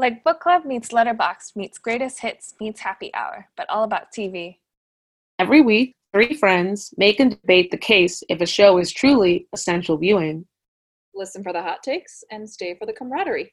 [0.00, 4.58] Like book club meets Letterboxd meets greatest hits meets happy hour, but all about TV.
[5.40, 9.98] Every week, three friends make and debate the case if a show is truly essential
[9.98, 10.46] viewing.
[11.16, 13.52] Listen for the hot takes and stay for the camaraderie.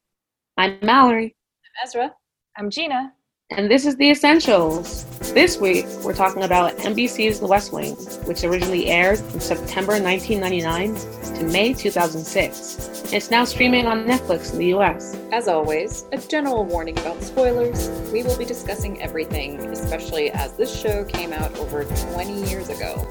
[0.56, 1.36] I'm Mallory.
[1.66, 2.12] I'm Esra.
[2.56, 3.12] I'm Gina.
[3.52, 5.06] And this is The Essentials.
[5.36, 7.94] This week, we're talking about NBC's The West Wing,
[8.26, 13.14] which originally aired from September 1999 to May 2006.
[13.14, 15.16] It's now streaming on Netflix in the US.
[15.32, 17.88] As always, a general warning about spoilers.
[18.12, 23.08] We will be discussing everything, especially as this show came out over 20 years ago.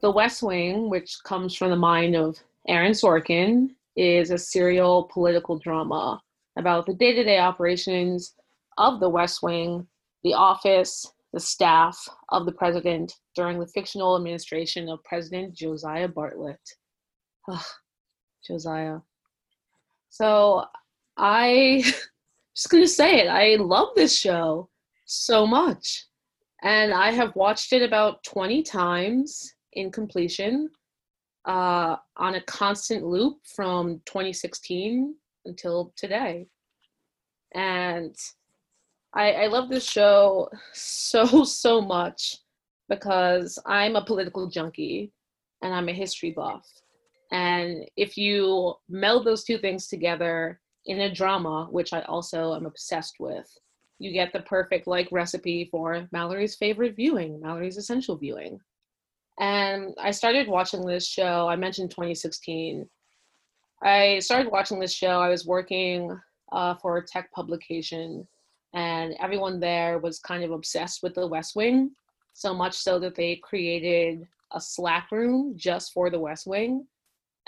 [0.00, 5.58] The West Wing, which comes from the mind of Aaron Sorkin, is a serial political
[5.58, 6.22] drama
[6.56, 8.34] about the day to day operations
[8.78, 9.86] of the West Wing,
[10.22, 16.56] the office, the staff of the president during the fictional administration of President Josiah Bartlet.
[17.48, 17.64] Ugh,
[18.46, 18.98] Josiah.
[20.10, 20.64] So
[21.16, 21.82] I
[22.54, 23.28] just gonna say it.
[23.28, 24.68] I love this show
[25.06, 26.06] so much.
[26.62, 30.70] And I have watched it about 20 times in completion
[31.44, 36.46] uh, on a constant loop from 2016 until today.
[37.54, 38.14] And
[39.14, 42.36] I, I love this show so, so much
[42.88, 45.12] because I'm a political junkie
[45.62, 46.66] and I'm a history buff.
[47.30, 52.66] And if you meld those two things together in a drama, which I also am
[52.66, 53.46] obsessed with,
[53.98, 58.58] you get the perfect like recipe for Mallory's favorite viewing, Mallory's essential viewing.
[59.38, 62.88] And I started watching this show, I mentioned 2016.
[63.82, 65.20] I started watching this show.
[65.20, 66.18] I was working
[66.52, 68.26] uh, for a tech publication,
[68.74, 71.90] and everyone there was kind of obsessed with the West Wing,
[72.32, 76.86] so much so that they created a Slack room just for the West Wing.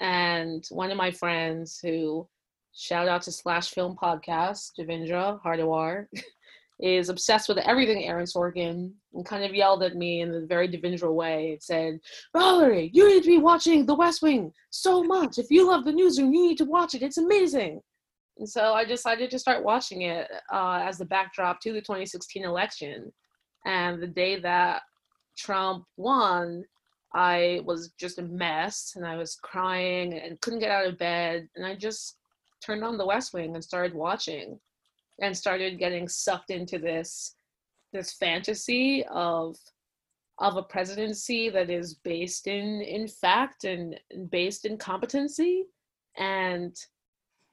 [0.01, 2.29] And one of my friends, who
[2.75, 6.07] shout out to Slash Film Podcast, Devindra Hardawar,
[6.81, 10.69] is obsessed with everything Aaron Sorkin and kind of yelled at me in a very
[10.69, 11.53] Devindra way.
[11.53, 12.01] It said,
[12.35, 15.39] Mallory, you need to be watching The West Wing so much.
[15.39, 17.03] If you love the newsroom, you need to watch it.
[17.03, 17.81] It's amazing.
[18.39, 22.45] And so I decided to start watching it uh, as the backdrop to the 2016
[22.45, 23.13] election.
[23.65, 24.83] And the day that
[25.39, 26.65] Trump won,
[27.15, 31.49] I was just a mess and I was crying and couldn't get out of bed.
[31.55, 32.17] And I just
[32.65, 34.59] turned on the West Wing and started watching
[35.21, 37.37] and started getting sucked into this
[37.93, 39.57] this fantasy of
[40.39, 43.99] of a presidency that is based in in fact and
[44.31, 45.65] based in competency.
[46.19, 46.75] And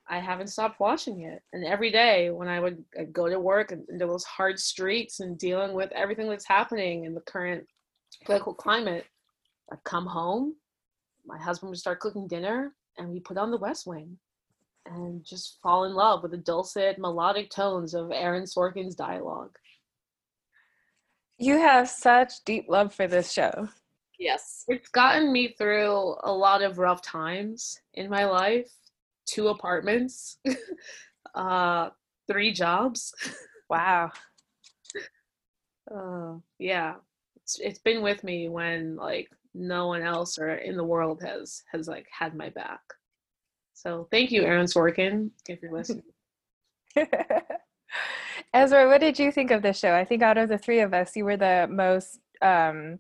[0.10, 1.42] i haven't stopped watching it.
[1.54, 5.38] And every day when i would go to work and into those hard streets and
[5.38, 7.66] dealing with everything that's happening in the current
[8.26, 9.06] political climate
[9.72, 10.56] i'd come home
[11.26, 14.18] my husband would start cooking dinner and we put on the west wing
[14.86, 19.56] and just fall in love with the dulcet, melodic tones of Aaron Sorkin's dialogue.
[21.38, 23.70] You have such deep love for this show.
[24.20, 24.66] Yes.
[24.68, 28.72] It's gotten me through a lot of rough times in my life
[29.26, 30.38] two apartments,
[31.36, 31.90] uh,
[32.28, 33.14] three jobs.
[33.70, 34.12] Wow.
[35.94, 36.94] Uh, yeah,
[37.36, 41.64] it's, it's been with me when like no one else or in the world has
[41.70, 42.80] has like had my back.
[43.82, 46.04] So thank you, Aaron Sorkin, if you're listening.
[48.56, 49.96] Esra, what did you think of this show?
[49.96, 53.00] I think out of the three of us, you were the most um,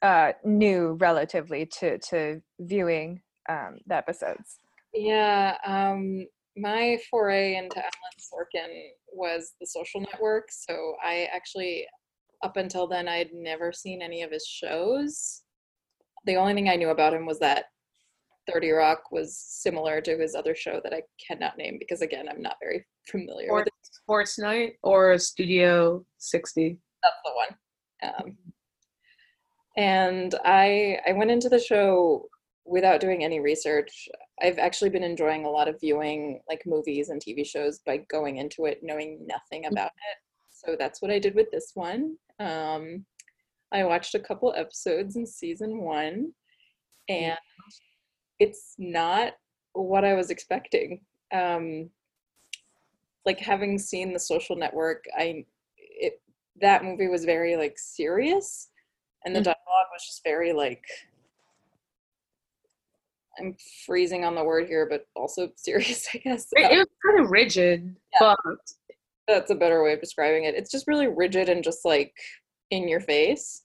[0.00, 3.20] uh, new relatively to to viewing
[3.50, 4.56] um, the episodes.
[4.94, 6.26] Yeah, um,
[6.56, 10.48] my foray into Aaron Sorkin was The Social Network.
[10.50, 11.86] So I actually,
[12.42, 15.42] up until then, I'd never seen any of his shows.
[16.24, 17.66] The only thing I knew about him was that
[18.50, 22.42] 30 Rock was similar to his other show that I cannot name because again I'm
[22.42, 23.72] not very familiar or with it.
[23.82, 26.78] Sports Night or Studio 60.
[27.02, 28.14] That's the one.
[28.14, 28.36] Um,
[29.76, 32.28] and I I went into the show
[32.64, 34.08] without doing any research.
[34.40, 38.36] I've actually been enjoying a lot of viewing like movies and TV shows by going
[38.36, 40.18] into it knowing nothing about it.
[40.50, 42.16] So that's what I did with this one.
[42.38, 43.04] Um,
[43.72, 46.32] I watched a couple episodes in season one,
[47.08, 47.38] and
[48.42, 49.34] it's not
[49.72, 51.00] what I was expecting.
[51.32, 51.90] Um,
[53.24, 55.44] like having seen the social network, I
[55.78, 56.20] it
[56.60, 58.68] that movie was very like serious,
[59.24, 59.44] and the Mhm.
[59.44, 60.84] dialogue was just very like
[63.38, 63.56] I'm
[63.86, 66.48] freezing on the word here, but also serious, I guess.
[66.52, 68.34] It, it was kind of rigid, Yeah.
[68.44, 68.58] but
[69.28, 70.54] That's a better way of describing it.
[70.56, 72.12] It's just really rigid and just like
[72.70, 73.62] in your face.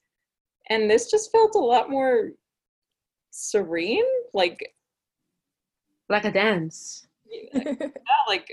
[0.70, 2.30] And this just felt a lot more
[3.38, 4.04] serene.
[4.34, 4.74] Like
[6.08, 7.06] like a dance.
[7.52, 7.90] yeah,
[8.26, 8.46] like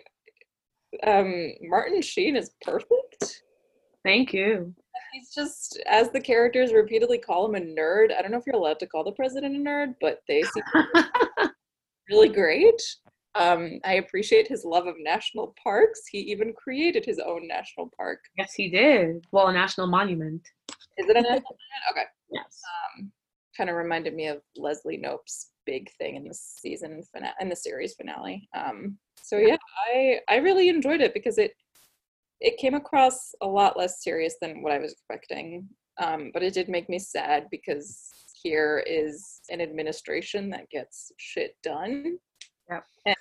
[1.05, 3.43] um Martin Sheen is perfect.
[4.03, 4.73] Thank you.
[5.13, 8.15] He's just as the characters repeatedly call him a nerd.
[8.15, 10.63] I don't know if you're allowed to call the president a nerd, but they seem
[12.09, 12.81] really great.
[13.35, 16.01] Um, I appreciate his love of national parks.
[16.09, 18.19] He even created his own national park.
[18.37, 19.25] Yes, he did.
[19.31, 20.41] Well, a national monument.
[20.97, 21.83] Is it a national monument?
[21.91, 22.03] Okay.
[22.31, 22.61] Yes.
[22.99, 23.11] Um,
[23.55, 27.55] kind of reminded me of Leslie Knope's big thing in the season finale, in the
[27.55, 28.47] series finale.
[28.55, 29.57] Um, so yeah,
[29.87, 31.53] I I really enjoyed it because it
[32.41, 35.67] it came across a lot less serious than what I was expecting.
[35.97, 38.09] Um, but it did make me sad because
[38.43, 42.17] here is an administration that gets shit done.
[42.69, 42.83] Yep.
[43.05, 43.15] And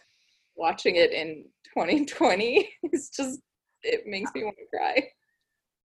[0.56, 1.44] watching it in
[1.76, 3.40] 2020 is just
[3.82, 5.08] it makes me want to cry.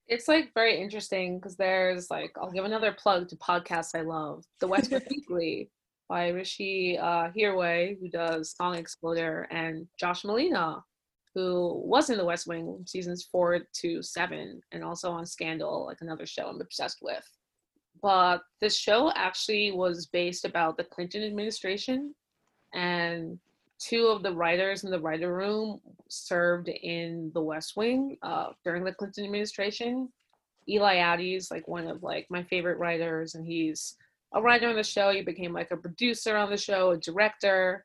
[0.07, 4.45] It's like very interesting because there's like I'll give another plug to podcasts I love.
[4.61, 5.71] The West Wing Weekly
[6.09, 10.83] by Rishi uh, Hirway, who does Song Exploder, and Josh Malina,
[11.35, 15.99] who was in The West Wing seasons four to seven, and also on Scandal, like
[16.01, 17.25] another show I'm obsessed with.
[18.03, 22.15] But this show actually was based about the Clinton administration,
[22.75, 23.39] and
[23.79, 28.85] two of the writers in the writer room served in The West Wing uh, during
[28.85, 30.09] the Clinton administration.
[30.69, 33.97] Eli Attie's like one of like my favorite writers, and he's
[34.33, 35.11] a writer on the show.
[35.11, 37.85] He became like a producer on the show, a director,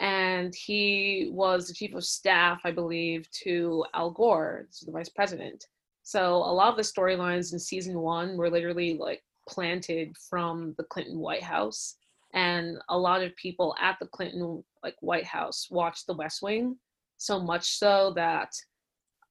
[0.00, 5.66] and he was the chief of staff, I believe, to Al Gore, the vice president.
[6.02, 10.84] So a lot of the storylines in season one were literally like planted from the
[10.84, 11.96] Clinton White House,
[12.34, 16.76] and a lot of people at the Clinton like White House watched The West Wing,
[17.16, 18.50] so much so that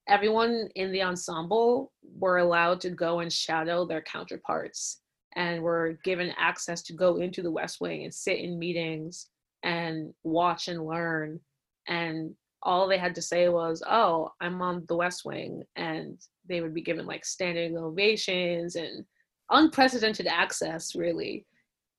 [0.08, 5.02] everyone in the ensemble were allowed to go and shadow their counterparts
[5.36, 9.30] and were given access to go into the West Wing and sit in meetings
[9.64, 11.40] and watch and learn.
[11.88, 15.64] And all they had to say was, Oh, I'm on the West Wing.
[15.76, 19.04] And they would be given like standing ovations and
[19.50, 21.46] unprecedented access, really,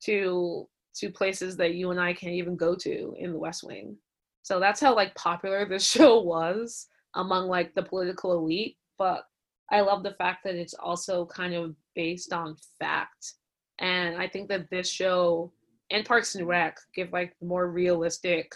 [0.04, 3.96] to to places that you and I can't even go to in the West Wing.
[4.42, 8.76] So that's how like popular this show was among like the political elite.
[8.98, 9.24] But
[9.70, 13.34] I love the fact that it's also kind of based on fact.
[13.78, 15.52] And I think that this show
[15.90, 18.52] and Parks and Rec give like more realistic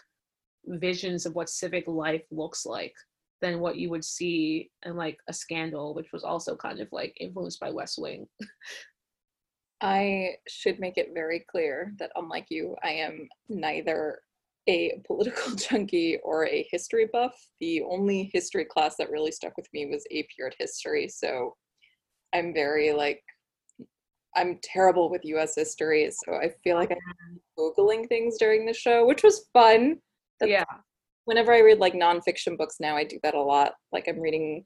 [0.66, 2.94] visions of what civic life looks like
[3.40, 7.16] than what you would see in like a scandal, which was also kind of like
[7.20, 8.26] influenced by West Wing.
[9.80, 14.20] I should make it very clear that unlike you, I am neither
[14.68, 17.34] a political junkie or a history buff.
[17.60, 21.08] The only history class that really stuck with me was AP Art History.
[21.08, 21.56] So
[22.34, 23.22] I'm very like,
[24.36, 26.10] I'm terrible with US history.
[26.10, 29.98] So I feel like I'm Googling things during the show, which was fun.
[30.40, 30.64] That's, yeah.
[31.24, 33.72] Whenever I read like nonfiction books now, I do that a lot.
[33.92, 34.64] Like I'm reading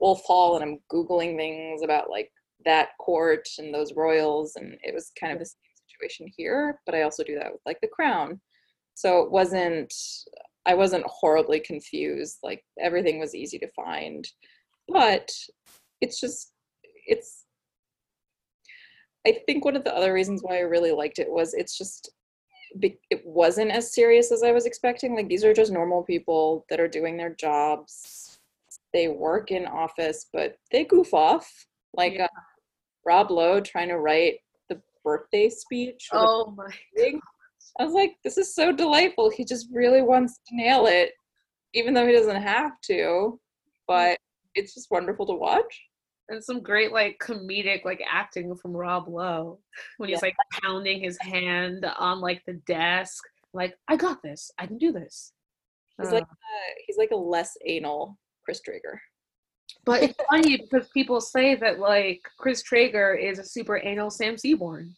[0.00, 2.30] Wolf Hall and I'm Googling things about like
[2.64, 4.56] that court and those royals.
[4.56, 5.54] And it was kind of the same
[5.88, 6.80] situation here.
[6.86, 8.40] But I also do that with like The Crown
[9.00, 9.92] so it wasn't
[10.66, 14.28] i wasn't horribly confused like everything was easy to find
[14.88, 15.30] but
[16.00, 16.52] it's just
[17.06, 17.44] it's
[19.26, 22.10] i think one of the other reasons why i really liked it was it's just
[22.82, 26.78] it wasn't as serious as i was expecting like these are just normal people that
[26.78, 28.38] are doing their jobs
[28.92, 32.24] they work in office but they goof off like yeah.
[32.24, 32.28] uh,
[33.10, 34.36] rob lowe trying to write
[34.68, 36.70] the birthday speech oh my
[37.78, 39.30] I was like, this is so delightful.
[39.30, 41.12] He just really wants to nail it,
[41.74, 43.38] even though he doesn't have to.
[43.86, 44.18] But
[44.54, 45.82] it's just wonderful to watch.
[46.28, 49.58] And some great like comedic like acting from Rob Lowe
[49.96, 50.28] when he's yeah.
[50.28, 54.92] like pounding his hand on like the desk, like I got this, I can do
[54.92, 55.32] this.
[55.98, 59.00] He's uh, like a, he's like a less anal Chris Traeger.
[59.84, 64.36] But it's funny because people say that like Chris Traeger is a super anal Sam
[64.36, 64.94] Seaborn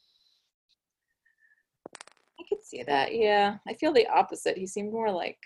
[2.43, 3.14] I could see that.
[3.14, 3.57] Yeah.
[3.69, 4.57] I feel the opposite.
[4.57, 5.38] He seemed more like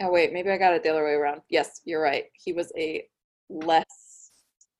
[0.00, 1.40] oh wait, maybe I got it the other way around.
[1.48, 2.24] Yes, you're right.
[2.34, 3.06] He was a
[3.48, 4.30] less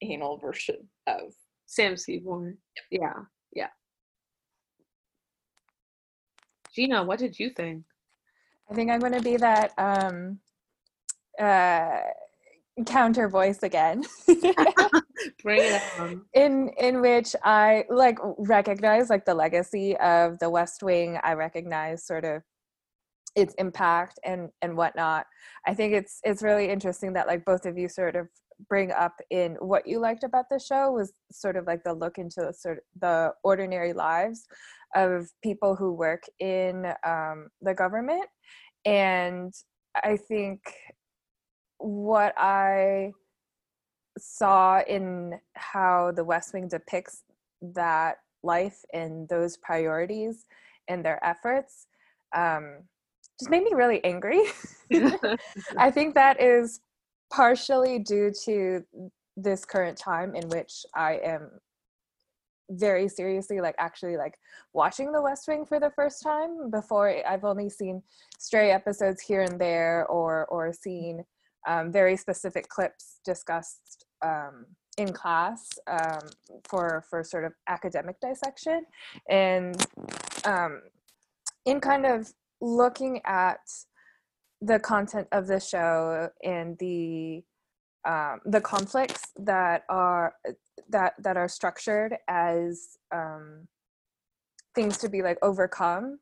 [0.02, 1.34] anal version of
[1.66, 2.58] Sam Seaborn.
[2.90, 3.14] Yeah.
[3.52, 3.68] Yeah.
[6.74, 7.84] Gina, what did you think?
[8.70, 10.40] I think I'm gonna be that um
[11.38, 12.00] uh
[12.84, 14.04] counter voice again.
[15.42, 16.22] Bring it on.
[16.34, 21.18] In in which i like recognize like the legacy of the west wing.
[21.22, 22.42] I recognize sort of
[23.34, 25.26] its impact and and whatnot.
[25.66, 28.28] I think it's it's really interesting that like both of you sort of
[28.68, 32.18] bring up in what you liked about the show was sort of like the look
[32.18, 34.46] into the sort of the ordinary lives
[34.94, 38.26] of people who work in um, the government.
[38.84, 39.52] And
[40.02, 40.60] I think
[41.78, 43.12] what I
[44.18, 47.22] saw in how the West Wing depicts
[47.60, 50.46] that life and those priorities
[50.88, 51.86] and their efforts
[52.34, 52.78] um,
[53.38, 54.42] just made me really angry.
[55.78, 56.80] I think that is
[57.30, 58.84] partially due to
[59.36, 61.50] this current time in which I am
[62.70, 64.38] very seriously like actually like
[64.72, 68.02] watching the west wing for the first time before i've only seen
[68.40, 71.24] stray episodes here and there or or seen
[71.66, 74.66] um, very specific clips discussed um,
[74.98, 76.28] in class um,
[76.68, 78.84] for for sort of academic dissection.
[79.28, 79.76] And
[80.44, 80.82] um,
[81.64, 83.60] in kind of looking at
[84.60, 87.42] the content of the show and the
[88.06, 90.34] um, the conflicts that are
[90.88, 93.66] that that are structured as um,
[94.74, 96.18] things to be like overcome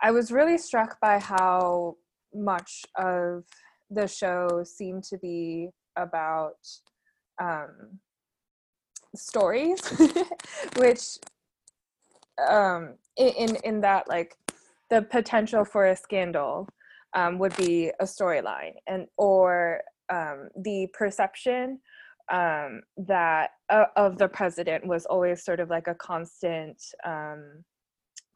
[0.00, 1.96] i was really struck by how
[2.32, 3.44] much of
[3.90, 6.58] the show seemed to be about
[7.40, 7.98] um,
[9.14, 9.80] stories
[10.76, 11.18] which
[12.48, 14.36] um, in in that like
[14.90, 16.68] the potential for a scandal
[17.14, 19.80] um, would be a storyline and or
[20.10, 21.78] um, the perception
[22.30, 27.64] um, that uh, of the president was always sort of like a constant um,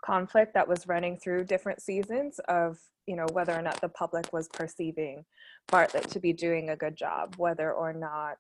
[0.04, 4.32] conflict that was running through different seasons of you know whether or not the public
[4.32, 5.24] was perceiving
[5.70, 8.38] Bartlet to be doing a good job, whether or not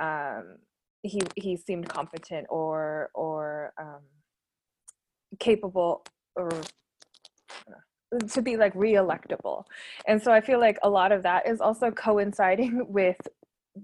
[0.00, 0.56] um,
[1.02, 4.02] he he seemed competent or or um,
[5.38, 6.04] capable
[6.36, 6.50] or
[8.30, 9.64] to be like re-electable.
[10.06, 13.16] And so i feel like a lot of that is also coinciding with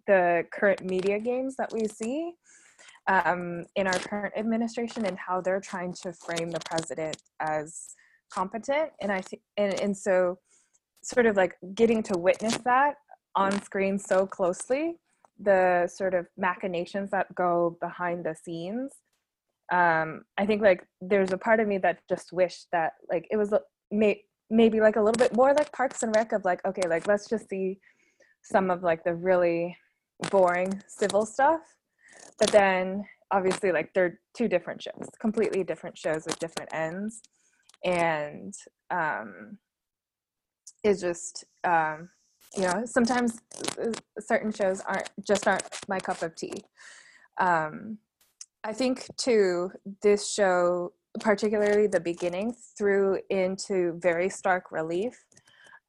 [0.06, 2.32] the current media games that we see
[3.10, 7.88] um, in our current administration and how they're trying to frame the president as
[8.32, 10.38] competent and i think and, and so
[11.02, 12.94] sort of like getting to witness that
[13.34, 14.96] on screen so closely
[15.42, 18.92] the sort of machinations that go behind the scenes
[19.72, 23.36] um i think like there's a part of me that just wished that like it
[23.36, 23.52] was
[23.90, 27.06] may, maybe like a little bit more like Parks and Rec of like, okay, like
[27.06, 27.78] let's just see
[28.42, 29.76] some of like the really
[30.30, 31.60] boring civil stuff.
[32.40, 37.20] But then obviously like they're two different shows, completely different shows with different ends.
[37.84, 38.54] And
[38.90, 39.58] um
[40.82, 42.08] it's just um
[42.56, 43.38] you know, sometimes
[43.80, 46.64] uh, certain shows aren't just aren't my cup of tea.
[47.38, 47.98] Um
[48.64, 49.70] I think too
[50.02, 55.24] this show particularly the beginning, threw into very stark relief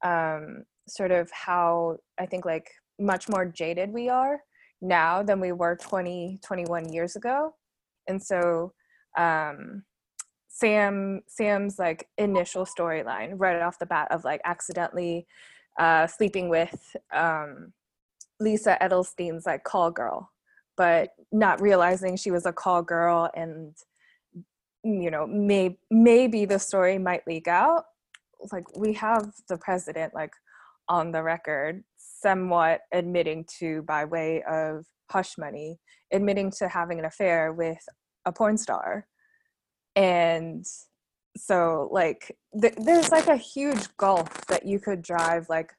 [0.04, 4.40] um, sort of how I think like much more jaded we are
[4.82, 7.56] now than we were 20, 21 years ago.
[8.08, 8.74] And so
[9.18, 9.84] um,
[10.48, 15.28] Sam Sam's like initial storyline right off the bat of like accidentally
[15.80, 17.74] uh, sleeping with um,
[18.40, 20.32] Lisa Edelstein's like call girl,
[20.78, 23.76] but not realizing she was a call girl and
[24.84, 27.86] you know may maybe the story might leak out
[28.52, 30.32] like we have the president like
[30.90, 31.84] on the record
[32.22, 35.80] somewhat admitting to by way of hush money
[36.12, 37.80] admitting to having an affair with
[38.26, 39.08] a porn star.
[39.96, 40.66] And
[41.38, 45.72] so like th- there's like a huge gulf that you could drive like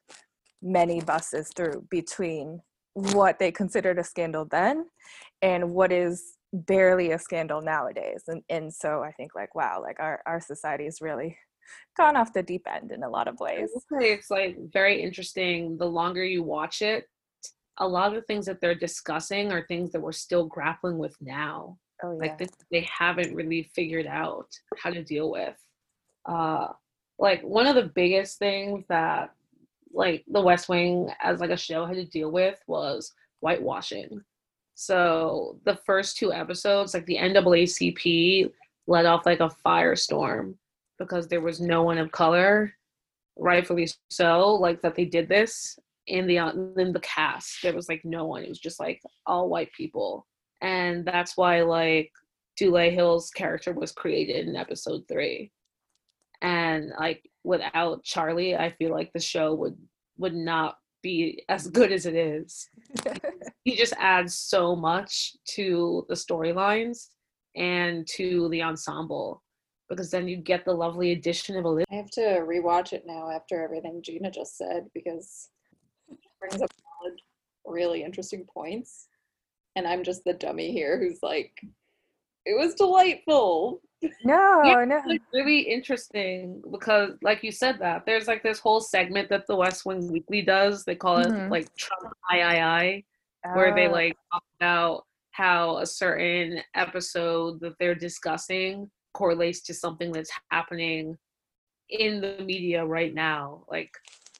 [0.61, 2.61] many buses through between
[2.93, 4.85] what they considered a scandal then
[5.41, 8.23] and what is barely a scandal nowadays.
[8.27, 11.35] And and so i think like wow like our our society is really
[11.97, 13.69] gone off the deep end in a lot of ways.
[13.91, 17.07] it's like very interesting the longer you watch it
[17.79, 21.15] a lot of the things that they're discussing are things that we're still grappling with
[21.21, 21.77] now.
[22.03, 22.17] Oh, yeah.
[22.19, 25.55] like they, they haven't really figured out how to deal with.
[26.25, 26.67] Uh
[27.19, 29.31] like one of the biggest things that
[29.93, 34.21] like the west wing as like a show had to deal with was whitewashing.
[34.75, 38.51] So the first two episodes, like the NAACP
[38.87, 40.55] let off like a firestorm
[40.99, 42.73] because there was no one of color,
[43.37, 46.37] rightfully so, like that they did this in the
[46.77, 47.61] in the cast.
[47.61, 48.43] There was like no one.
[48.43, 50.25] It was just like all white people,
[50.61, 52.11] and that's why like
[52.59, 55.51] Dulé Hill's character was created in episode three.
[56.41, 59.77] And like without Charlie, I feel like the show would
[60.17, 62.69] would not be as good as it is.
[63.63, 67.09] he just adds so much to the storylines
[67.55, 69.43] and to the ensemble
[69.89, 71.85] because then you get the lovely addition of Olivia.
[71.91, 75.49] I have to rewatch it now after everything Gina just said because
[76.09, 76.71] it brings up
[77.01, 77.19] solid,
[77.65, 79.07] really interesting points.
[79.75, 81.59] And I'm just the dummy here who's like
[82.45, 83.81] it was delightful.
[84.23, 84.97] No, Yeah, no.
[84.97, 89.47] It's like really interesting because, like you said, that there's like this whole segment that
[89.47, 90.83] the West Wing Weekly does.
[90.83, 91.49] They call it Mhm.
[91.49, 93.05] like Trump III,
[93.53, 99.73] where they Oh, like talk about how a certain episode that they're discussing correlates to
[99.73, 101.17] something that's happening
[101.89, 103.63] in the media right now.
[103.69, 103.91] Like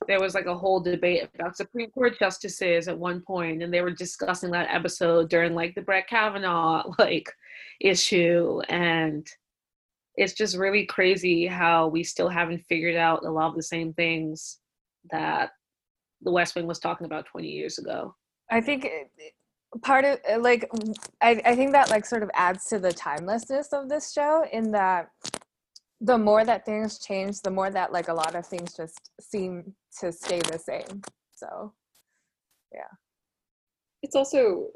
[0.07, 3.81] there was like a whole debate about Supreme Court justices at one point, and they
[3.81, 7.31] were discussing that episode during like the Brett Kavanaugh like
[7.79, 9.27] issue, and
[10.15, 13.93] it's just really crazy how we still haven't figured out a lot of the same
[13.93, 14.59] things
[15.11, 15.51] that
[16.21, 18.15] the West Wing was talking about 20 years ago.
[18.49, 18.87] I think
[19.81, 20.69] part of uh, like
[21.21, 25.09] I think that like sort of adds to the timelessness of this show in that
[26.01, 29.73] the more that things change, the more that like a lot of things just seem
[29.99, 31.01] to stay the same.
[31.33, 31.73] So
[32.73, 32.91] yeah
[34.01, 34.67] It's also,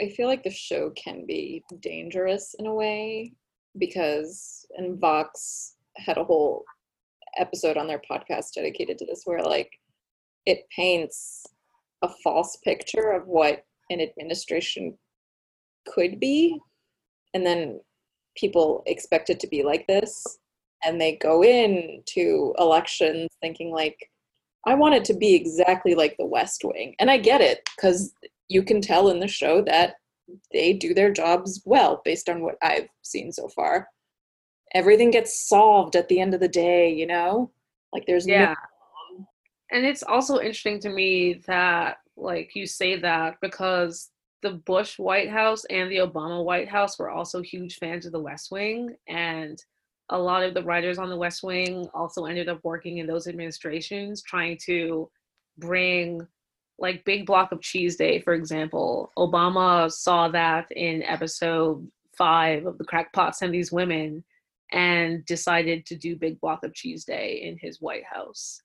[0.00, 3.32] I feel like the show can be dangerous in a way
[3.78, 6.64] because, and Vox had a whole
[7.36, 9.70] episode on their podcast dedicated to this where like
[10.46, 11.44] it paints
[12.02, 13.64] a false picture of what
[13.94, 14.98] an administration
[15.86, 16.58] could be.
[17.32, 17.80] And then
[18.36, 20.38] people expect it to be like this.
[20.84, 24.10] And they go into elections thinking like,
[24.66, 26.94] I want it to be exactly like the West Wing.
[26.98, 28.12] And I get it because
[28.48, 29.94] you can tell in the show that
[30.52, 33.88] they do their jobs well based on what I've seen so far.
[34.74, 37.50] Everything gets solved at the end of the day, you know?
[37.92, 38.54] Like there's no- Yeah.
[39.70, 44.10] And it's also interesting to me that, like, you say that because
[44.42, 48.20] the Bush White House and the Obama White House were also huge fans of the
[48.20, 48.94] West Wing.
[49.08, 49.62] And
[50.10, 53.26] a lot of the writers on the West Wing also ended up working in those
[53.26, 55.10] administrations, trying to
[55.58, 56.26] bring,
[56.78, 59.10] like, Big Block of Cheese Day, for example.
[59.16, 64.24] Obama saw that in episode five of The Crackpots and These Women
[64.72, 68.60] and decided to do Big Block of Cheese Day in his White House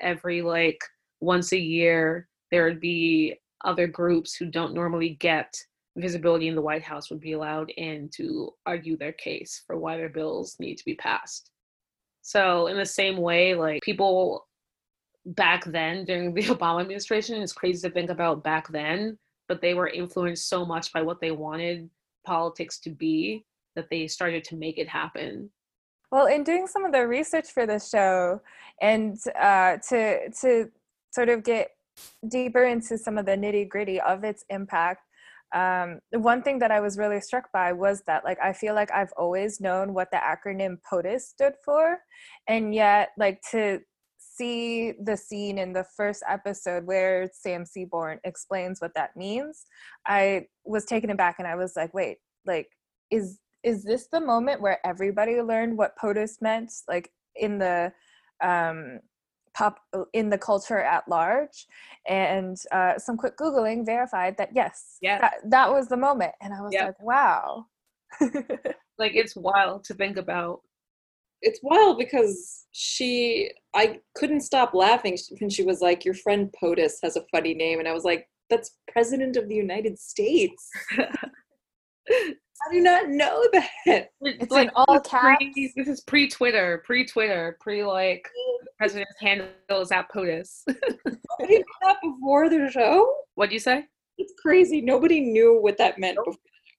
[0.00, 0.80] every like
[1.20, 5.54] once a year there would be other groups who don't normally get
[5.96, 9.96] visibility in the White House would be allowed in to argue their case for why
[9.96, 11.50] their bills need to be passed.
[12.22, 14.46] So in the same way, like people
[15.26, 19.74] back then during the Obama administration, it's crazy to think about back then, but they
[19.74, 21.90] were influenced so much by what they wanted
[22.24, 25.50] politics to be that they started to make it happen.
[26.10, 28.40] Well, in doing some of the research for this show
[28.80, 30.70] and uh, to to
[31.10, 31.70] sort of get
[32.28, 35.02] deeper into some of the nitty gritty of its impact,
[35.54, 38.90] um, one thing that I was really struck by was that like I feel like
[38.92, 41.98] I've always known what the acronym POTUS stood for,
[42.46, 43.80] and yet like to
[44.18, 49.64] see the scene in the first episode where Sam Seaborn explains what that means,
[50.06, 52.68] I was taken aback and I was like, wait, like
[53.10, 57.92] is is this the moment where everybody learned what POTUS meant, like in the
[58.42, 59.00] um,
[59.58, 59.74] pop
[60.12, 61.66] in the culture at large?
[62.08, 65.20] And uh, some quick googling verified that yes, Yes.
[65.22, 66.84] that, that was the moment, and I was Yep.
[66.86, 67.66] like, wow.
[69.02, 70.56] Like it's wild to think about.
[71.48, 73.50] it's wild because she
[73.82, 73.84] I
[74.18, 77.88] couldn't stop laughing when she was like, Your friend POTUS has a funny name and
[77.88, 80.62] I was like, That's President of the United States.
[82.66, 84.10] I do not know that.
[84.20, 88.28] It's in all this is Pre, this is pre Twitter, pre Twitter, pre like
[88.76, 90.64] president's handle is at POTUS.
[91.40, 93.14] Oh, Nobody knew that before the show?
[93.36, 93.84] What'd you say?
[94.16, 94.80] It's crazy.
[94.80, 96.34] Nobody knew what that meant before.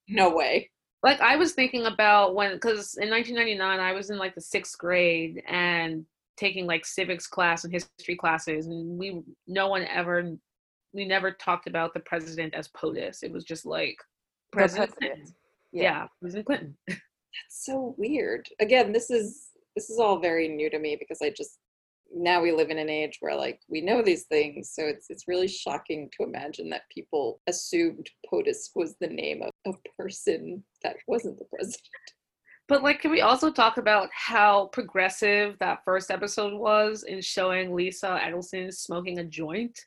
[0.09, 0.69] No way.
[1.01, 4.77] Like I was thinking about when, because in 1999 I was in like the sixth
[4.77, 10.31] grade and taking like civics class and history classes, and we no one ever,
[10.93, 13.23] we never talked about the president as POTUS.
[13.23, 13.97] It was just like
[14.51, 15.29] The President president.
[15.71, 16.77] Yeah, President Clinton.
[16.87, 18.47] That's so weird.
[18.59, 21.59] Again, this is this is all very new to me because I just
[22.13, 25.27] now we live in an age where like we know these things, so it's it's
[25.27, 30.97] really shocking to imagine that people assumed POTUS was the name of a person that
[31.07, 31.83] wasn't the president.
[32.67, 37.75] But like, can we also talk about how progressive that first episode was in showing
[37.75, 39.77] Lisa Edelstein smoking a joint?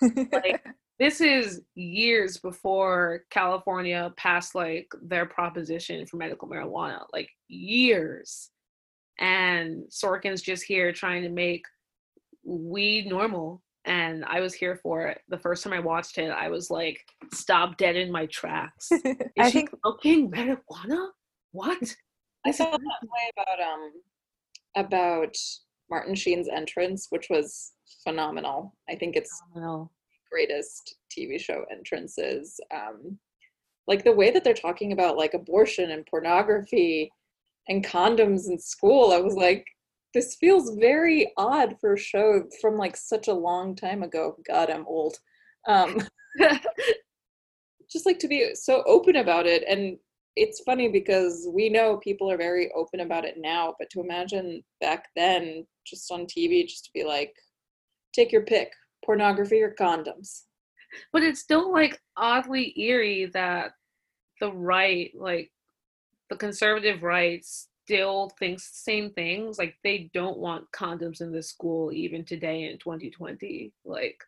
[0.32, 0.64] Like,
[0.98, 8.50] this is years before California passed like their proposition for medical marijuana, like years.
[9.20, 11.62] And Sorkin's just here trying to make
[12.44, 13.62] weed normal.
[13.84, 15.20] And I was here for it.
[15.28, 17.00] The first time I watched it, I was like,
[17.32, 18.90] stop dead in my tracks.
[18.92, 21.08] Is I she think smoking marijuana?
[21.52, 21.96] What?
[22.44, 23.92] I felt that way about um
[24.76, 25.34] about
[25.90, 27.72] Martin Sheen's entrance, which was
[28.04, 28.74] phenomenal.
[28.88, 29.92] I think it's phenomenal.
[30.30, 32.60] Greatest TV show entrances.
[32.74, 33.18] Um,
[33.86, 37.10] like the way that they're talking about like abortion and pornography
[37.68, 39.64] and condoms in school i was like
[40.14, 44.36] this feels very odd for a show from like such a long time ago.
[44.46, 45.16] God i'm old.
[45.66, 46.00] Um
[47.90, 49.64] just like to be so open about it.
[49.68, 49.98] And
[50.36, 54.62] it's funny because we know people are very open about it now but to imagine
[54.80, 57.34] back then just on tv just to be like
[58.12, 58.70] take your pick
[59.08, 60.42] pornography or condoms.
[61.12, 63.72] But it's still like oddly eerie that
[64.40, 65.50] the right like
[66.30, 69.58] the conservative right still thinks the same things.
[69.58, 74.22] Like they don't want condoms in the school even today in 2020 like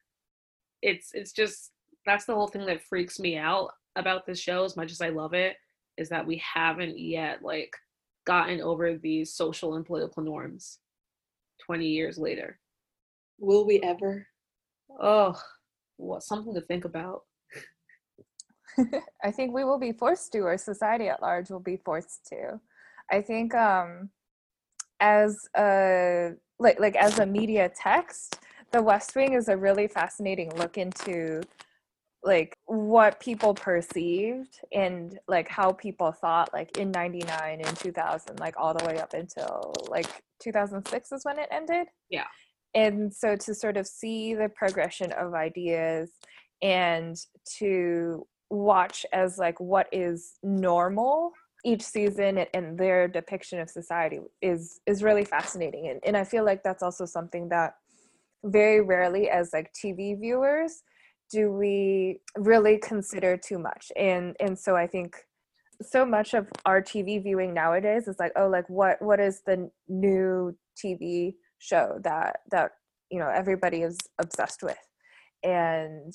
[0.82, 1.72] it's it's just
[2.06, 5.10] that's the whole thing that freaks me out about this show as much as i
[5.10, 5.56] love it
[5.98, 7.76] is that we haven't yet like
[8.26, 10.78] gotten over these social and political norms
[11.66, 12.58] 20 years later.
[13.38, 14.26] Will we ever
[15.00, 15.40] oh
[16.00, 17.22] what something to think about.
[19.24, 22.60] I think we will be forced to, or society at large will be forced to.
[23.10, 24.10] I think um,
[25.00, 28.40] as a like like as a media text,
[28.72, 31.42] The West Wing is a really fascinating look into
[32.22, 38.54] like what people perceived and like how people thought like in 99 and 2000 like
[38.58, 41.86] all the way up until like 2006 is when it ended.
[42.10, 42.26] Yeah
[42.74, 46.10] and so to sort of see the progression of ideas
[46.62, 47.16] and
[47.58, 51.32] to watch as like what is normal
[51.64, 56.44] each season and their depiction of society is is really fascinating and, and i feel
[56.44, 57.74] like that's also something that
[58.44, 60.82] very rarely as like tv viewers
[61.30, 65.16] do we really consider too much and and so i think
[65.82, 69.70] so much of our tv viewing nowadays is like oh like what what is the
[69.88, 72.72] new tv show that that
[73.10, 74.78] you know everybody is obsessed with.
[75.44, 76.12] And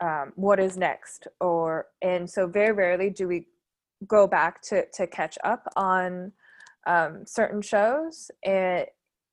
[0.00, 1.26] um, what is next?
[1.40, 3.46] Or and so very rarely do we
[4.06, 6.32] go back to to catch up on
[6.86, 8.30] um, certain shows.
[8.44, 8.86] And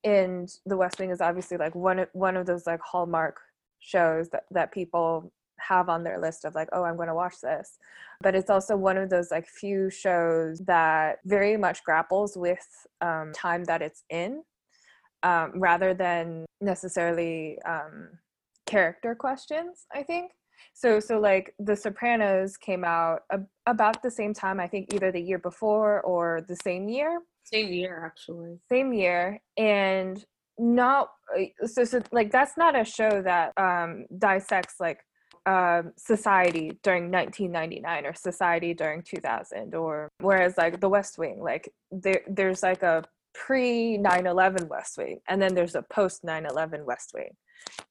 [0.04, 3.38] and the west wing is obviously like one of one of those like hallmark
[3.78, 7.34] shows that that people have on their list of like oh i'm going to watch
[7.42, 7.78] this.
[8.20, 12.66] But it's also one of those like few shows that very much grapples with
[13.00, 14.42] um, time that it's in
[15.22, 18.08] um, rather than necessarily um,
[18.66, 20.32] character questions i think.
[20.74, 25.10] So so like the sopranos came out a- about the same time i think either
[25.12, 27.20] the year before or the same year.
[27.44, 28.58] Same year actually.
[28.70, 30.24] Same year and
[30.58, 35.00] not uh, so so like that's not a show that um dissects like
[35.46, 41.72] um society during 1999 or society during 2000 or whereas like the west wing like
[41.90, 43.02] there there's like a
[43.34, 47.34] pre 9-11 west wing and then there's a post 9-11 west wing.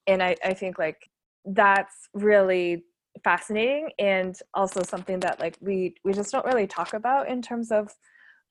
[0.06, 1.08] And i i think like
[1.44, 2.84] that's really
[3.24, 7.70] fascinating and also something that like we we just don't really talk about in terms
[7.70, 7.92] of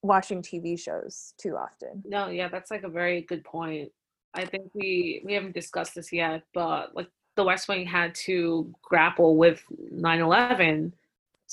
[0.04, 2.04] watching tv shows too often.
[2.06, 3.92] No yeah that's like a very good point.
[4.34, 8.74] I think we we haven't discussed this yet but like the west wing had to
[8.82, 10.92] grapple with 9-11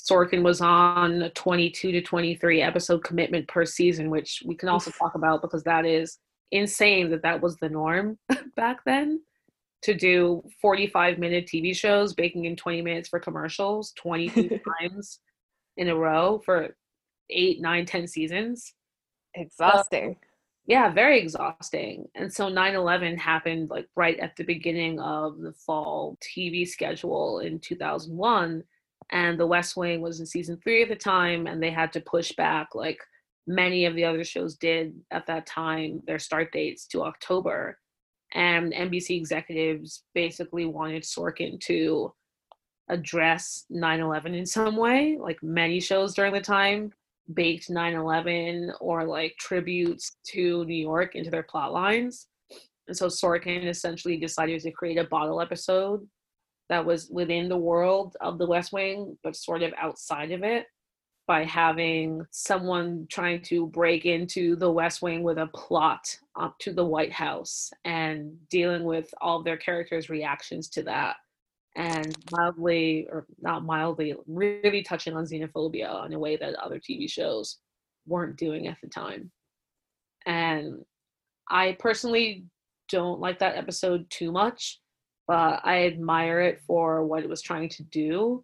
[0.07, 4.91] sorkin was on a 22 to 23 episode commitment per season which we can also
[4.91, 6.19] talk about because that is
[6.51, 8.17] insane that that was the norm
[8.55, 9.19] back then
[9.81, 15.19] to do 45 minute TV shows, baking in 20 minutes for commercials 22 times
[15.77, 16.75] in a row for
[17.29, 18.73] eight, nine, 10 seasons.
[19.35, 20.17] Exhausting.
[20.21, 20.25] Uh,
[20.65, 22.07] yeah, very exhausting.
[22.15, 27.39] And so 9 11 happened like right at the beginning of the fall TV schedule
[27.39, 28.63] in 2001.
[29.11, 32.01] And The West Wing was in season three at the time, and they had to
[32.01, 32.99] push back, like
[33.47, 37.79] many of the other shows did at that time, their start dates to October
[38.33, 42.13] and NBC executives basically wanted Sorkin to
[42.89, 45.17] address 9/11 in some way.
[45.19, 46.93] Like many shows during the time
[47.33, 52.27] baked 9/11 or like tributes to New York into their plot lines.
[52.87, 56.07] And so Sorkin essentially decided to create a bottle episode
[56.69, 60.67] that was within the world of the West Wing, but sort of outside of it
[61.27, 66.73] by having someone trying to break into the West Wing with a plot up to
[66.73, 71.17] the White House and dealing with all their characters' reactions to that.
[71.75, 77.09] And mildly, or not mildly, really touching on xenophobia in a way that other TV
[77.09, 77.59] shows
[78.07, 79.31] weren't doing at the time.
[80.25, 80.83] And
[81.49, 82.45] I personally
[82.89, 84.79] don't like that episode too much,
[85.29, 88.43] but I admire it for what it was trying to do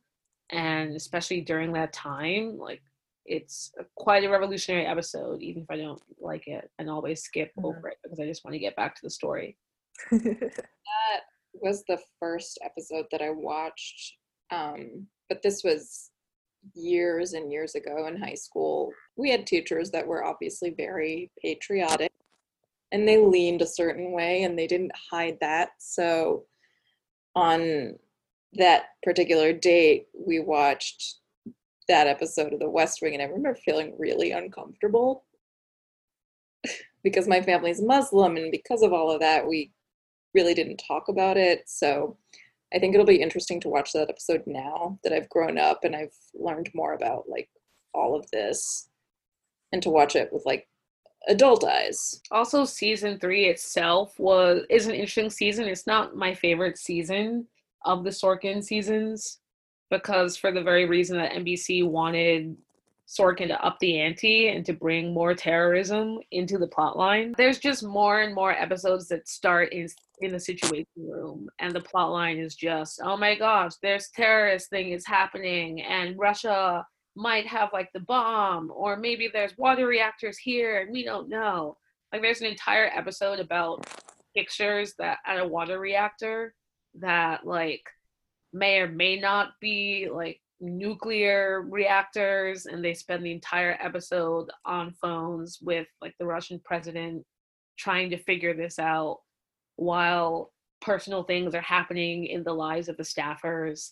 [0.51, 2.83] and especially during that time like
[3.25, 7.65] it's quite a revolutionary episode even if i don't like it and always skip mm-hmm.
[7.65, 9.57] over it because i just want to get back to the story
[10.11, 11.21] that
[11.55, 14.17] was the first episode that i watched
[14.51, 16.11] um but this was
[16.73, 22.11] years and years ago in high school, we had teachers that were obviously very patriotic
[22.91, 25.69] and they leaned a certain way and they didn't hide that.
[25.77, 26.45] So
[27.35, 27.95] on
[28.53, 31.15] that particular date, we watched
[31.87, 35.25] that episode of The West Wing and I remember feeling really uncomfortable
[37.03, 39.71] because my family's Muslim and because of all of that, we
[40.33, 41.63] really didn't talk about it.
[41.67, 42.17] So
[42.73, 45.95] I think it'll be interesting to watch that episode now that I've grown up and
[45.95, 47.49] I've learned more about like
[47.93, 48.89] all of this
[49.71, 50.67] and to watch it with like
[51.27, 52.21] adult eyes.
[52.31, 55.65] Also, season three itself was is an interesting season.
[55.65, 57.47] It's not my favorite season
[57.85, 59.39] of the Sorkin seasons
[59.89, 62.57] because for the very reason that NBC wanted
[63.07, 67.35] Sorkin to up the ante and to bring more terrorism into the plotline.
[67.35, 69.87] There's just more and more episodes that start in
[70.21, 74.91] in the situation room and the plotline is just, oh my gosh, there's terrorist thing
[74.91, 76.85] is happening and Russia
[77.15, 81.77] might have like the bomb or maybe there's water reactors here and we don't know.
[82.11, 83.87] Like there's an entire episode about
[84.35, 86.53] pictures that at a water reactor
[86.99, 87.83] that like
[88.53, 94.93] may or may not be like nuclear reactors and they spend the entire episode on
[95.01, 97.23] phones with like the Russian president
[97.77, 99.19] trying to figure this out
[99.75, 100.51] while
[100.81, 103.91] personal things are happening in the lives of the staffers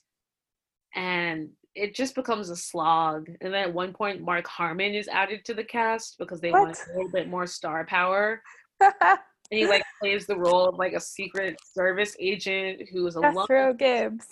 [0.95, 5.43] and it just becomes a slog and then at one point mark harmon is added
[5.45, 6.61] to the cast because they What?
[6.63, 8.41] want a little bit more star power
[8.81, 13.19] and he like plays the role of like a secret service agent who is a
[13.19, 14.25] love Castro Gibbs.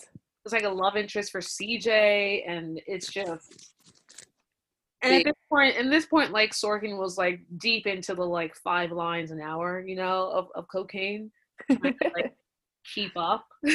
[0.45, 3.71] it's like a love interest for CJ, and it's just.
[5.03, 8.55] And at this point, in this point, like Sorkin was like deep into the like
[8.55, 11.31] five lines an hour, you know, of, of cocaine,
[11.69, 11.77] to,
[12.15, 12.33] like
[12.93, 13.45] keep up.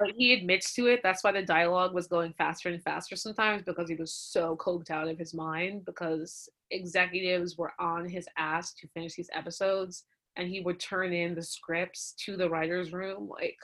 [0.00, 1.00] like he admits to it.
[1.02, 4.90] That's why the dialogue was going faster and faster sometimes because he was so coked
[4.90, 10.04] out of his mind because executives were on his ass to finish these episodes,
[10.36, 13.58] and he would turn in the scripts to the writers' room like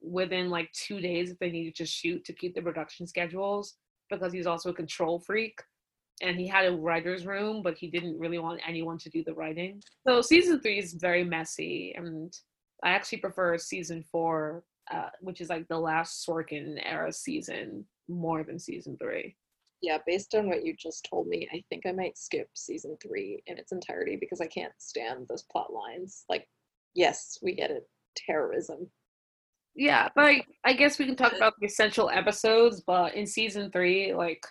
[0.00, 3.74] within like two days if they needed to shoot to keep the production schedules
[4.08, 5.60] because he's also a control freak
[6.22, 9.34] and he had a writer's room but he didn't really want anyone to do the
[9.34, 12.38] writing so season three is very messy and
[12.82, 18.42] i actually prefer season four uh, which is like the last sorkin era season more
[18.44, 19.36] than season three
[19.82, 23.42] Yeah, based on what you just told me, I think I might skip season three
[23.46, 26.24] in its entirety because I can't stand those plot lines.
[26.28, 26.48] Like,
[26.94, 27.88] yes, we get it.
[28.16, 28.90] Terrorism.
[29.76, 33.70] yeah but I, I guess we can talk about the essential episodes but in season
[33.70, 34.44] three like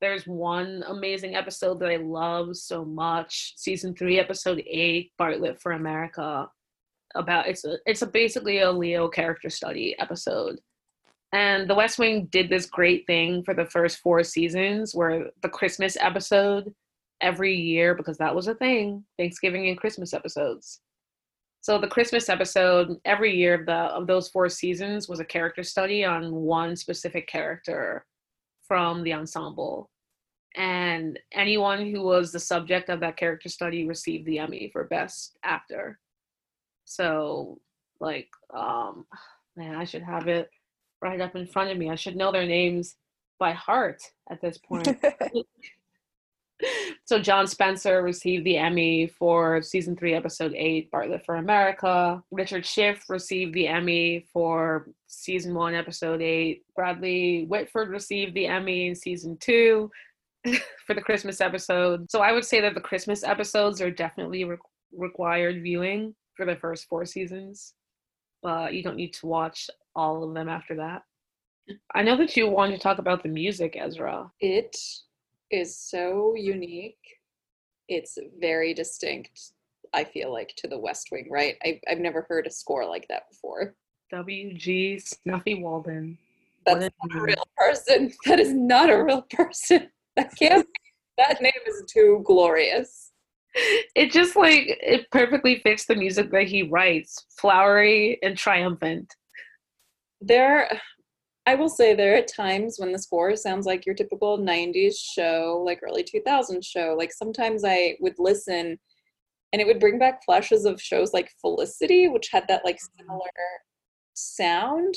[0.00, 5.72] there's one amazing episode that i love so much season three episode eight bartlet for
[5.72, 6.48] america
[7.14, 10.60] about it's a it's a basically a leo character study episode
[11.32, 15.48] and the west wing did this great thing for the first four seasons where the
[15.48, 16.72] christmas episode
[17.20, 20.80] every year because that was a thing thanksgiving and christmas episodes
[21.62, 25.62] so the Christmas episode every year of the of those four seasons was a character
[25.62, 28.06] study on one specific character
[28.66, 29.90] from the ensemble.
[30.56, 35.36] And anyone who was the subject of that character study received the Emmy for best
[35.44, 35.98] actor.
[36.90, 37.60] So
[38.00, 39.06] like um
[39.56, 40.50] man, I should have it
[41.00, 41.88] right up in front of me.
[41.88, 42.96] I should know their names
[43.38, 44.88] by heart at this point.
[47.04, 52.22] so John Spencer received the Emmy for season three, episode eight, Bartlet for America.
[52.32, 56.64] Richard Schiff received the Emmy for season one, episode eight.
[56.74, 59.90] Bradley Whitford received the Emmy in season two
[60.86, 62.10] for the Christmas episode.
[62.10, 64.56] So I would say that the Christmas episodes are definitely re-
[64.92, 67.74] required viewing for the first four seasons,
[68.42, 71.02] but you don't need to watch all of them after that.
[71.94, 74.30] I know that you wanted to talk about the music, Esra.
[74.40, 74.74] It
[75.50, 76.96] is so unique.
[77.88, 79.52] It's very distinct,
[79.92, 81.56] I feel like, to the West Wing, right?
[81.62, 83.74] I've, I've never heard a score like that before.
[84.10, 84.98] W.G.
[85.00, 86.16] Snuffy Walden.
[86.64, 88.12] That's What not a a real person.
[88.24, 89.90] That is not a real person.
[90.16, 90.66] That can't.
[91.18, 93.09] That name is too glorious.
[93.54, 99.14] It just like it perfectly fits the music that he writes, flowery and triumphant.
[100.20, 100.70] There,
[101.46, 105.62] I will say there are times when the score sounds like your typical 90s show,
[105.66, 106.94] like early 2000s show.
[106.96, 108.78] Like sometimes I would listen
[109.52, 113.02] and it would bring back flashes of shows like Felicity, which had that like mm-hmm.
[113.02, 113.30] similar
[114.14, 114.94] sound.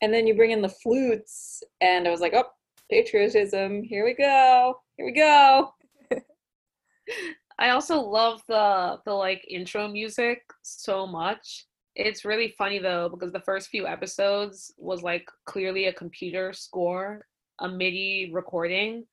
[0.00, 2.46] And then you bring in the flutes, and I was like, oh,
[2.90, 3.82] patriotism.
[3.82, 4.74] Here we go.
[4.96, 5.70] Here we go.
[7.58, 11.66] I also love the the like intro music so much.
[11.94, 17.26] It's really funny though because the first few episodes was like clearly a computer score
[17.60, 19.06] a MIDI recording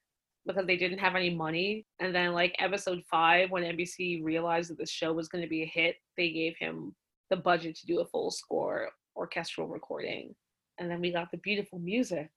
[0.46, 1.86] because they didn't have any money.
[2.00, 5.64] And then like episode five, when NBC realized that the show was going to be
[5.64, 6.96] a hit, they gave him
[7.30, 10.34] the budget to do a full score orchestral recording.
[10.80, 12.30] And then we got the beautiful music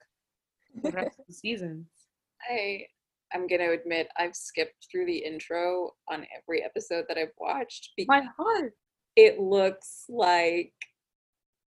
[0.83, 1.87] the rest of the seasons.
[2.51, 2.87] I
[3.35, 8.21] I'm gonna admit I've skipped through the intro on every episode that I've watched My
[8.21, 8.73] because heart.
[9.17, 10.73] it looks like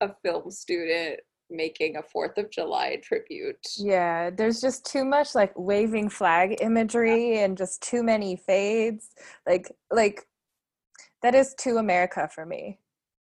[0.01, 3.67] a film student making a Fourth of July tribute.
[3.77, 9.11] Yeah, there's just too much like waving flag imagery and just too many fades.
[9.47, 10.27] Like like
[11.23, 12.79] that is too America for me.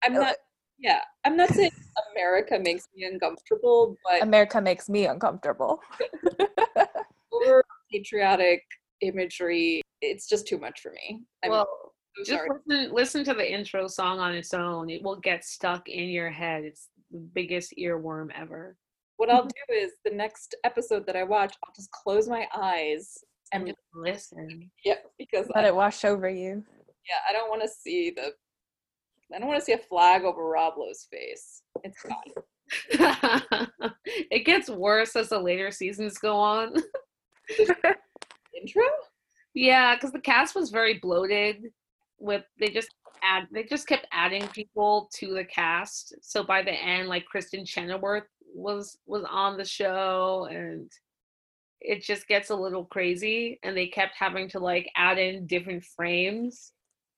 [0.04, 0.36] I'm not
[0.78, 1.72] yeah, I'm not saying
[2.14, 5.80] America makes me uncomfortable, but America makes me uncomfortable.
[7.32, 8.62] over patriotic
[9.00, 11.22] imagery, it's just too much for me.
[11.44, 11.68] I'm well,
[12.16, 14.90] so just listen, listen to the intro song on its own.
[14.90, 16.64] It will get stuck in your head.
[16.64, 18.76] It's the biggest earworm ever.
[19.16, 23.18] What I'll do is the next episode that I watch, I'll just close my eyes
[23.52, 24.70] And and just listen.
[24.84, 26.64] yeah, because Let I, it wash over you.
[27.06, 28.32] yeah, I don't want to see the
[29.34, 31.62] I don't want to see a flag over Roblo's Lowe's face.
[31.84, 33.68] It's fine.
[34.30, 36.74] it gets worse as the later seasons go on.
[38.60, 38.82] Intro?
[39.54, 41.72] yeah, because the cast was very bloated.
[42.18, 42.90] With they just
[43.22, 46.14] add they just kept adding people to the cast.
[46.22, 50.90] So by the end, like Kristin Chenoweth was was on the show, and
[51.80, 53.58] it just gets a little crazy.
[53.62, 56.72] And they kept having to like add in different frames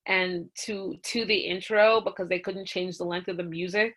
[0.07, 3.95] and to to the intro because they couldn't change the length of the music.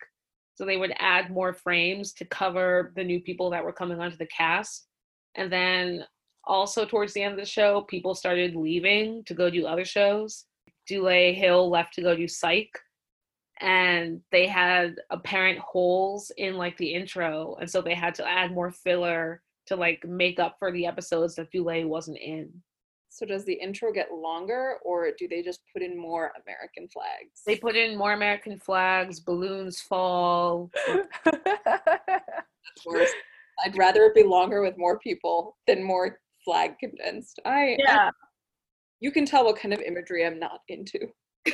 [0.54, 4.16] So they would add more frames to cover the new people that were coming onto
[4.16, 4.86] the cast.
[5.34, 6.04] And then
[6.46, 10.44] also towards the end of the show, people started leaving to go do other shows.
[10.86, 12.70] Dule Hill left to go do Psych,
[13.60, 18.52] and they had apparent holes in like the intro, and so they had to add
[18.52, 22.50] more filler to like make up for the episodes that Dule wasn't in.
[23.08, 27.40] So does the intro get longer or do they just put in more American flags?
[27.46, 30.70] They put in more American flags, balloons fall.
[33.64, 37.40] I'd rather it be longer with more people than more flag condensed.
[37.44, 38.10] I, I
[39.00, 41.08] you can tell what kind of imagery I'm not into.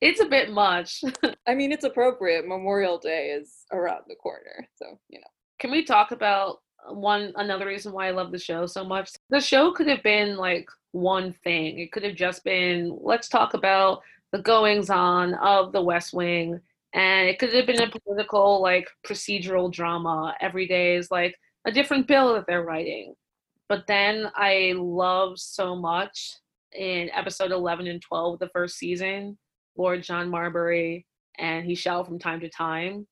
[0.00, 1.02] it's a bit much.
[1.48, 2.46] I mean, it's appropriate.
[2.46, 5.26] Memorial Day is around the corner, so you know.
[5.58, 9.10] Can we talk about one another reason why I love the show so much?
[9.30, 11.78] The show could have been like one thing.
[11.78, 14.02] It could have just been let's talk about
[14.32, 16.60] the goings on of the West Wing
[16.94, 20.34] and it could have been a political like procedural drama.
[20.40, 23.14] Every day is like a different bill that they're writing.
[23.70, 26.32] But then I love so much
[26.76, 29.38] in episode 11 and 12 of the first season,
[29.76, 31.06] Lord John Marbury
[31.38, 33.06] and he shall from time to time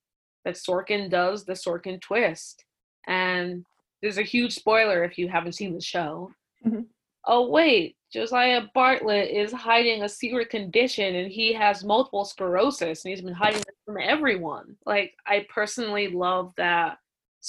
[0.44, 2.64] that Sorkin does the Sorkin twist.
[3.06, 3.64] And
[4.02, 6.32] there's a huge spoiler if you haven't seen the show.
[6.66, 6.86] Mhm.
[7.24, 13.10] Oh, wait, Josiah Bartlet is hiding a secret condition and he has multiple sclerosis and
[13.10, 14.76] he's been hiding it from everyone.
[14.84, 16.98] Like, I personally love that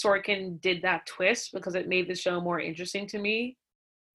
[0.04, 3.58] Sorkin did that twist because it made the show more interesting to me.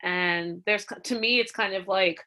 [0.03, 2.21] And there's, to me, it's kind of like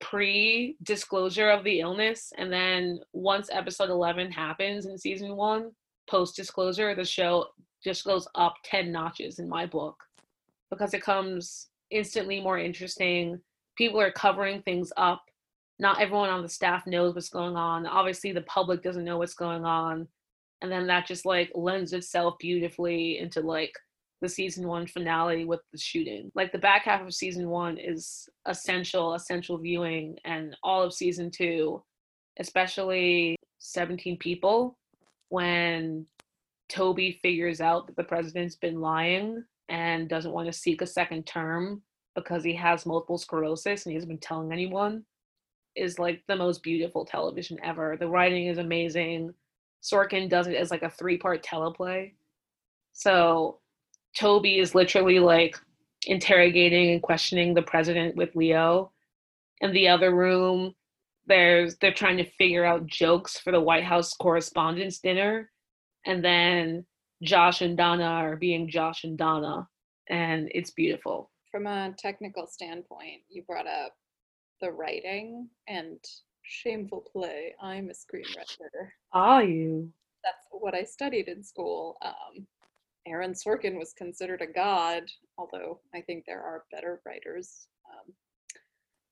[0.00, 2.32] pre disclosure of the illness.
[2.36, 5.72] And then once episode 11 happens in season one,
[6.08, 7.46] post disclosure, the show
[7.82, 9.96] just goes up 10 notches in my book
[10.70, 13.40] because it comes instantly more interesting.
[13.76, 15.22] People are covering things up.
[15.78, 17.86] Not everyone on the staff knows what's going on.
[17.86, 20.08] Obviously, the public doesn't know what's going on.
[20.62, 23.72] And then that just like lends itself beautifully into like
[24.20, 26.30] the season one finale with the shooting.
[26.34, 31.30] Like the back half of season one is essential, essential viewing, and all of season
[31.30, 31.82] two,
[32.40, 34.76] especially 17 people,
[35.28, 36.06] when
[36.68, 41.26] Toby figures out that the president's been lying and doesn't want to seek a second
[41.26, 41.82] term
[42.14, 45.04] because he has multiple sclerosis and he hasn't been telling anyone,
[45.76, 47.96] is like the most beautiful television ever.
[47.98, 49.32] The writing is amazing.
[49.82, 52.12] Sorkin does it as like a three part teleplay.
[52.92, 53.60] So
[54.18, 55.56] Toby is literally like
[56.06, 58.92] interrogating and questioning the president with Leo.
[59.60, 60.74] In the other room,
[61.26, 65.50] there's they're trying to figure out jokes for the White House Correspondents' Dinner,
[66.06, 66.86] and then
[67.22, 69.68] Josh and Donna are being Josh and Donna,
[70.08, 71.30] and it's beautiful.
[71.50, 73.92] From a technical standpoint, you brought up
[74.60, 75.98] the writing and
[76.48, 77.54] shameful play.
[77.62, 78.88] I'm a screenwriter.
[79.12, 79.90] Are you?
[80.24, 81.96] That's what I studied in school.
[82.02, 82.46] Um,
[83.06, 85.04] Aaron Sorkin was considered a god,
[85.36, 87.68] although I think there are better writers.
[87.90, 88.12] Um,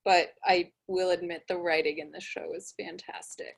[0.04, 3.56] but I will admit the writing in the show is fantastic.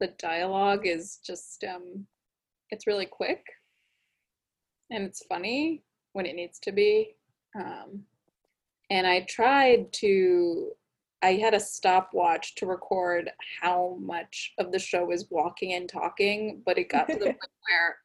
[0.00, 2.06] The dialogue is just, um,
[2.70, 3.44] it's really quick
[4.90, 7.16] and it's funny, when it needs to be.
[7.58, 8.02] Um,
[8.90, 10.70] and I tried to,
[11.22, 16.62] I had a stopwatch to record how much of the show was walking and talking,
[16.64, 17.38] but it got to the point
[17.68, 17.96] where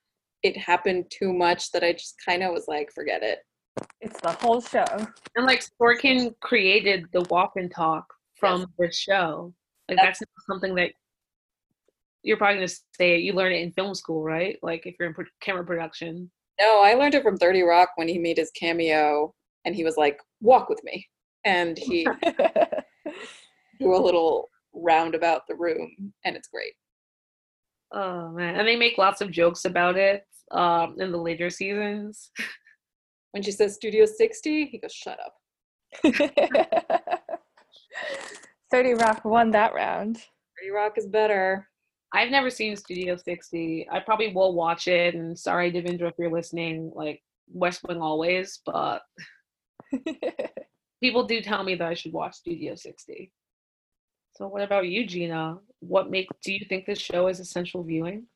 [0.43, 3.39] it happened too much that I just kind of was like, forget it.
[3.99, 4.85] It's the whole show.
[5.35, 8.05] And like Sorkin created the walk and talk
[8.39, 9.53] from the show.
[9.87, 10.91] Like that's, That's- something that
[12.23, 14.57] you're probably gonna say you learn it in film school, right?
[14.61, 16.29] Like if you're in pro- camera production.
[16.59, 19.33] No, I learned it from 30 Rock when he made his cameo
[19.65, 21.07] and he was like, walk with me.
[21.45, 22.05] And he
[23.79, 26.73] do a little round about the room and it's great.
[27.93, 32.31] Oh man, and they make lots of jokes about it um, in the later seasons.
[33.31, 35.33] When she says Studio 60, he goes, shut up.
[38.71, 40.17] 30 Rock won that round.
[40.17, 41.67] 30 Rock is better.
[42.13, 43.87] I've never seen Studio 60.
[43.89, 45.15] I probably will watch it.
[45.15, 49.01] And sorry, Devindra, if you're listening, like West Wing always, but
[51.01, 53.31] people do tell me that I should watch Studio 60.
[54.33, 55.57] So, what about you, Gina?
[55.79, 58.27] What make do you think this show is essential viewing?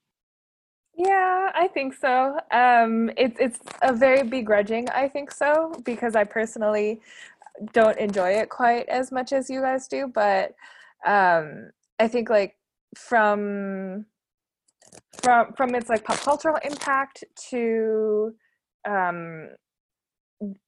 [0.97, 2.39] Yeah, I think so.
[2.51, 7.01] Um, it's it's a very begrudging, I think so, because I personally
[7.74, 10.11] don't enjoy it quite as much as you guys do.
[10.13, 10.55] But
[11.05, 12.55] um, I think like
[12.95, 14.05] from
[15.22, 18.34] from from its like pop cultural impact to
[18.88, 19.49] um,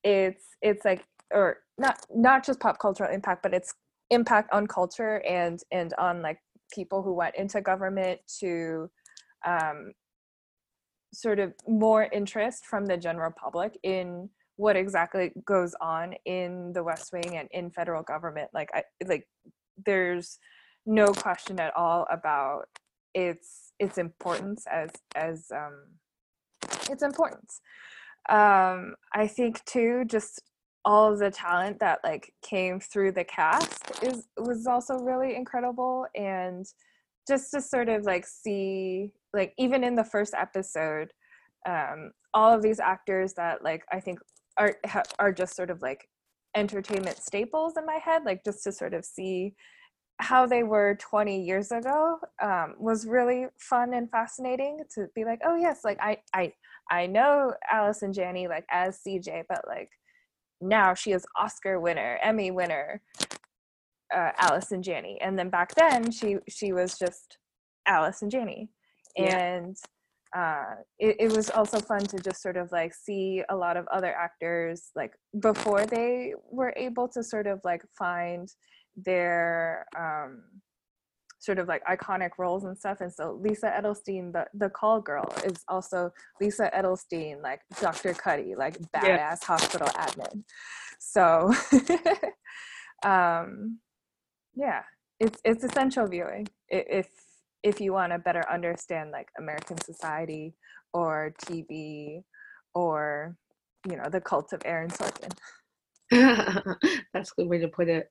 [0.04, 3.74] it's it's like or not not just pop cultural impact, but its
[4.10, 6.40] impact on culture and and on like
[6.74, 8.90] people who went into government to
[9.46, 9.94] um,
[11.14, 16.84] sort of more interest from the general public in what exactly goes on in the
[16.84, 18.50] West Wing and in federal government.
[18.54, 19.28] Like, I like
[19.86, 20.40] there's
[20.86, 22.66] no question at all about
[23.14, 25.84] its its importance as as um,
[26.90, 27.62] its importance.
[28.30, 30.42] Um, I think too, just
[30.88, 36.08] all of the talent that like came through the cast is was also really incredible
[36.16, 36.66] and
[37.28, 41.12] just to sort of like see like even in the first episode
[41.68, 44.18] um all of these actors that like i think
[44.58, 46.08] are ha- are just sort of like
[46.56, 49.54] entertainment staples in my head like just to sort of see
[50.20, 55.42] how they were 20 years ago um, was really fun and fascinating to be like
[55.46, 56.52] oh yes like i i
[56.90, 59.90] i know allison janney like as cj but like
[60.62, 63.02] now she is oscar winner emmy winner
[64.14, 67.38] uh, and Janney, and then back then she she was just
[67.88, 68.70] Allison Janney,
[69.16, 69.38] Yeah.
[69.38, 69.76] and
[70.36, 73.88] uh, it, it was also fun to just sort of like see a lot of
[73.88, 78.50] other actors like before they were able to sort of like find
[78.96, 80.44] their um,
[81.40, 83.02] sort of like iconic roles and stuff.
[83.02, 86.12] And so Lisa Edelstein, the the call girl, is also
[86.42, 88.14] Lisa Edelstein, like Dr.
[88.14, 89.36] Cuddy, like badass Yeah.
[89.44, 90.44] hospital admin.
[91.00, 91.54] So.
[93.06, 93.78] um
[94.56, 94.82] yeah
[95.20, 97.08] it's it's essential viewing if
[97.62, 100.56] if you want to better understand like american society
[100.94, 102.24] or tv
[102.74, 103.36] or
[103.88, 105.32] you know the cult of aaron sorkin
[107.14, 108.10] That's a good way to put it.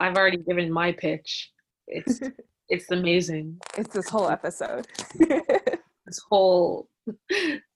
[0.00, 1.50] I've already given my pitch.
[1.86, 2.20] It's
[2.68, 3.58] it's amazing.
[3.76, 4.86] it's this whole episode
[6.08, 6.88] This whole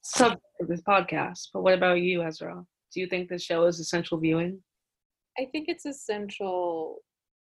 [0.03, 1.49] subject of this podcast.
[1.53, 2.65] But what about you, Esra?
[2.95, 4.59] Do you think this show is essential viewing?
[5.39, 7.03] I think it's essential,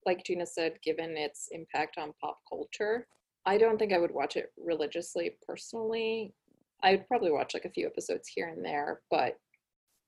[0.04, 3.06] like Gina said, given its impact on pop culture.
[3.46, 6.34] I don't think I would watch it religiously personally.
[6.82, 9.36] I'd probably watch like a few episodes here and there, but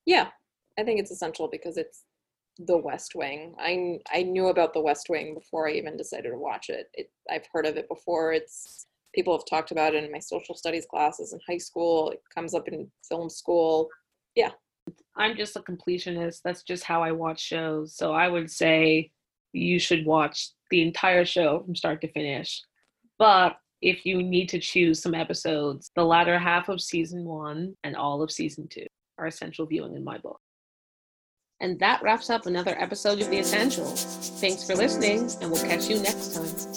[0.04, 0.30] yeah,
[0.76, 2.02] I think it's essential because it's
[2.58, 3.54] the West Wing.
[3.58, 6.86] I I knew about the West Wing before I even decided to watch it.
[6.94, 8.32] it I've heard of it before.
[8.32, 12.10] It's people have talked about it in my social studies classes in high school.
[12.10, 13.88] It comes up in film school.
[14.34, 14.50] Yeah.
[15.16, 16.42] I'm just a completionist.
[16.44, 17.96] That's just how I watch shows.
[17.96, 19.10] So I would say
[19.52, 22.62] you should watch the entire show from start to finish.
[23.18, 27.96] But if you need to choose some episodes, the latter half of season one and
[27.96, 28.86] all of season two
[29.18, 30.40] are essential viewing in my book.
[31.60, 33.86] And that wraps up another episode of The Essential.
[33.86, 36.76] Thanks for listening, and we'll catch you next time.